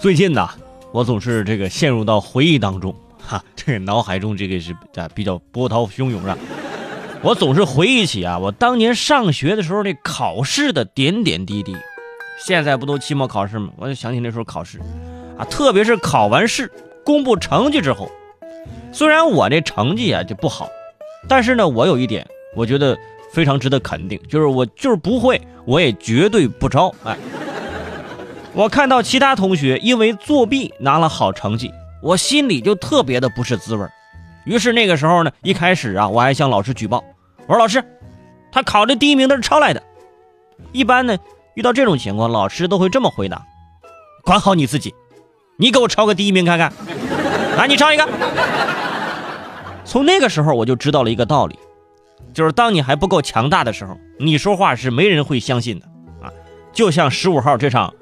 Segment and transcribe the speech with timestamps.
[0.00, 0.48] 最近呢，
[0.92, 6.38] 我总是这个陷入到回忆当中，哈， 这个脑海中这个是啊比较波涛汹涌啊。
[7.20, 11.76] 我总是回忆起啊，我当年上学的时候那考试的点点滴滴。
[12.38, 13.68] 现在不都期末考试吗？
[13.76, 14.78] 我就想起那时候考试，
[15.36, 16.72] 啊，特别是考完试
[17.04, 18.10] 公布成绩之后，
[18.92, 20.66] 虽然我这成绩啊就不好，
[21.28, 22.26] 但是呢，我有一点
[22.56, 22.98] 我觉得
[23.34, 26.90] 非常值得肯定，就是我就是不会，我也绝对不招。
[27.04, 27.14] 哎，
[28.52, 33.86] 我看到其他同学因为作弊拿了好成绩，我心里就特别的不是滋味
[34.44, 37.04] 于是那个时候呢，一开始啊，我还向老师举报，
[37.46, 37.84] 我说老师，
[38.50, 39.82] 他考的第一名都是抄来的。
[40.72, 41.16] 一般呢。
[41.54, 43.44] 遇到这种情况，老师都会这么回答
[44.24, 44.94] ：“管好你自己，
[45.58, 46.72] 你给我抄个第一名看看。”
[47.58, 48.08] 来，你抄一个。
[49.84, 51.58] 从那个时候我就知道了一个道理，
[52.32, 55.86] 就是当你还不够强大的时候，你说话是没人会相信的
[56.22, 56.30] 啊！
[56.72, 57.92] 就像十五号这场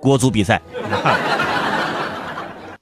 [0.00, 0.60] 国足比赛，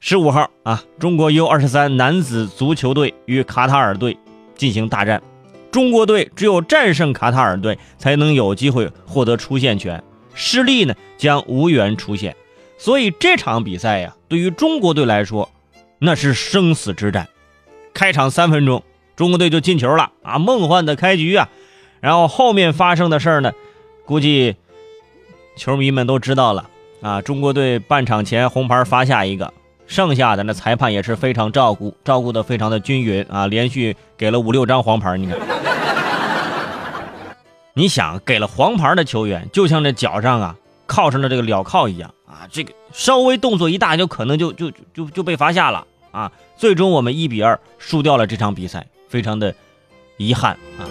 [0.01, 4.17] 十五号啊，中国 U 二十三男子足球队与卡塔尔队
[4.55, 5.23] 进行大战。
[5.71, 10.03] 中国队只有战胜卡塔尔队，才能有机会获得出线权，
[10.35, 12.37] 失利呢将无缘出线。
[12.79, 15.51] 所以这场比赛呀，对于中国队来说，
[15.99, 17.29] 那是生死之战。
[17.95, 18.83] 开场三分钟，
[19.17, 21.49] 中国队就进球了啊，梦幻的开局啊！
[22.01, 23.53] 然后后面发生的事儿呢，
[24.05, 24.57] 估计
[25.57, 26.69] 球迷们都知道了
[27.01, 27.23] 啊。
[27.23, 29.53] 中国队半场前红牌罚下一个。
[29.89, 35.17] 剩下的那裁判也是非常照顾，照顾的非常的均匀啊，连续给了五六张黄牌。
[35.17, 35.39] 你看，
[37.73, 40.57] 你想给了黄牌的球员，就像这脚上啊
[40.89, 46.33] 铐上了这个镣铐一样啊，这个稍微动作一大，就可能就就就就被罚下了啊。
[46.57, 49.55] 最终我们一比二输掉了这场比赛，非常的
[50.17, 50.83] 遗憾啊。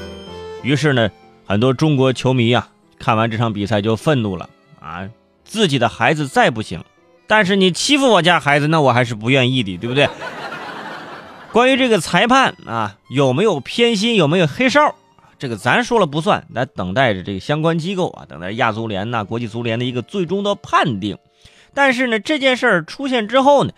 [0.63, 1.11] 于是呢，
[1.45, 5.05] 很多中国球迷啊，看完这场比赛就愤怒了啊，
[5.45, 6.83] 自己的孩子再不行。
[7.27, 10.09] 但是你欺负我家孩子，那我还是不愿意的，对不对？
[11.51, 14.93] 关于这个裁判啊，有没有偏心，有没有黑哨，
[15.39, 21.17] 这个咱说了不算，来等待着这个相关机构啊，等待亚足联呐、国际足联的一个最终的判定。
[21.73, 23.71] 但是呢，这件事儿出现之后呢，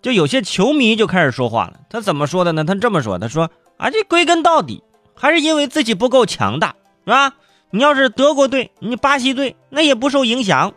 [0.00, 1.80] 就有些球迷就开始说话了。
[1.90, 2.64] 他怎么说的呢？
[2.64, 4.82] 他这么说：“他说啊，这归根到底
[5.14, 7.34] 还是因为自己不够强大，是吧？
[7.70, 10.72] 你要是德国队，你巴西队，那也不受影响。”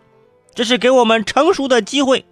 [0.54, 2.26] 这是给我们成熟的机会，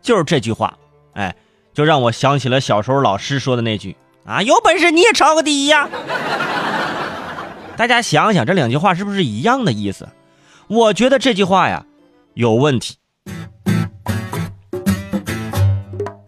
[0.00, 0.78] 就是这句话，
[1.14, 1.34] 哎，
[1.74, 5.88] 就让我想起了小时候老师说的那句啊，有本事你也抄个第一呀！
[7.76, 10.08] 大家想想，这两句话是不是一样的意思？
[10.68, 11.84] 我觉得这句话呀
[12.34, 12.96] 有问题。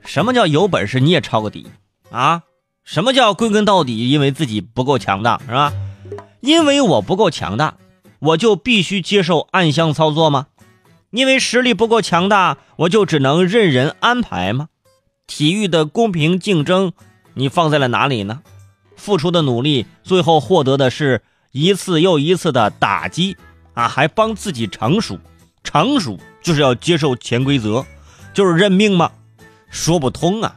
[0.05, 1.67] 什么叫有本事你也抄个第一
[2.11, 2.43] 啊？
[2.83, 5.73] 什么叫归根到底因为自己不够强大是吧？
[6.41, 7.77] 因为我不够强大，
[8.19, 10.47] 我就必须接受暗箱操作吗？
[11.11, 14.69] 因为实力不够强大，我就只能任人安排吗？
[15.27, 16.93] 体育的公平竞争，
[17.35, 18.41] 你放在了哪里呢？
[18.97, 23.37] 付出的努力，最后获得的是一次又一次的打击
[23.73, 23.89] 啊！
[23.89, 25.19] 还帮自己成熟，
[25.65, 27.87] 成熟就是要接受潜规则，
[28.35, 29.11] 就是认命吗？
[29.71, 30.57] 说不通啊！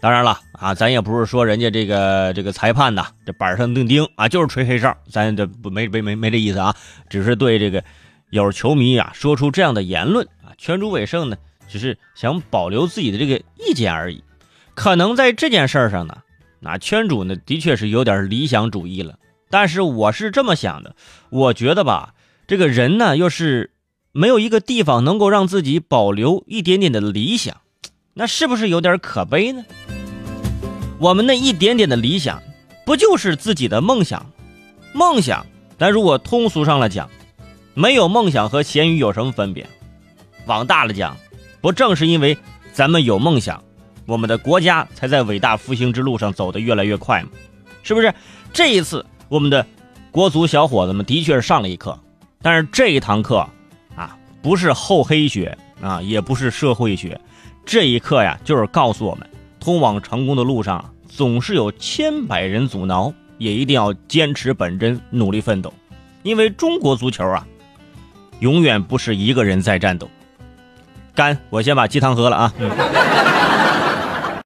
[0.00, 0.40] 当然了。
[0.60, 6.76] 啊，咱也不是说人家这个这个裁判呐，这板上钉钉啊，就是吹黑哨，咱这不没没没没这意思啊，
[7.08, 7.82] 只是对这个
[8.28, 14.22] 有球迷啊说出这样的言论啊，圈主伟胜呢，只是想保留自己的这个意见而已。
[14.74, 16.18] 可能在这件事上呢，
[16.60, 19.18] 那圈主呢的确是有点理想主义了，
[19.48, 20.94] 但是我是这么想的，
[21.30, 22.12] 我觉得吧，
[22.46, 23.70] 这个人呢，要是
[24.12, 27.56] 没有一个地方能够让自己保留一点点的理想，
[28.12, 29.64] 那是不是有点可悲呢？
[31.00, 32.42] 我们那一点点的理想，
[32.84, 34.30] 不就是自己的梦想？
[34.92, 35.46] 梦想，
[35.78, 37.08] 但如果通俗上来讲，
[37.72, 39.66] 没有梦想和咸鱼有什么分别？
[40.44, 41.16] 往大了讲，
[41.62, 42.36] 不正是因为
[42.74, 43.64] 咱们有梦想，
[44.04, 47.30] 我们的国家才在伟大复兴之路上走得越来越快吗？
[47.82, 48.12] 是不是？
[48.52, 49.64] 这一次，我们的
[50.10, 51.98] 国足小伙子们的确是上了一课，
[52.42, 53.38] 但是这一堂课
[53.96, 57.18] 啊，不是厚黑学啊，也不是社会学，
[57.64, 59.26] 这一课呀，就是告诉我们。
[59.60, 65.72] 通往成功的路上，总是有千百人阻挠，也一定要坚持本真，努力奋斗。
[66.22, 67.46] 因为中国足球啊，
[68.40, 70.08] 永远不是一个人在战斗。
[71.14, 72.52] 干，我先把鸡汤喝了啊。